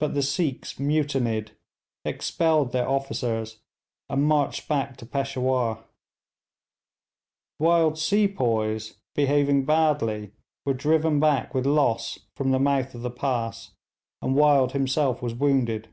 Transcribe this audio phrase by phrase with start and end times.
[0.00, 1.52] But the Sikhs mutinied,
[2.04, 3.58] expelled their officers,
[4.10, 5.84] and marched back to Peshawur;
[7.60, 10.32] Wild's sepoys, behaving badly,
[10.66, 13.70] were driven back with loss from the mouth of the pass,
[14.20, 15.86] and Wild himself was wounded.